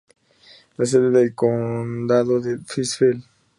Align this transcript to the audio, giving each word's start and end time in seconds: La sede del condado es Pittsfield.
La 0.77 0.85
sede 0.87 1.11
del 1.11 1.35
condado 1.35 2.39
es 2.39 2.57
Pittsfield. 2.73 3.23